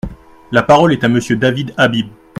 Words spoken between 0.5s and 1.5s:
La parole est à Monsieur